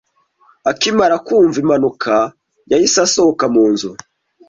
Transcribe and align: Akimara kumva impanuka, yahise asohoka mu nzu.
Akimara 0.71 1.15
kumva 1.25 1.57
impanuka, 1.63 2.15
yahise 2.71 2.97
asohoka 3.05 3.45
mu 3.53 3.63
nzu. 3.71 3.91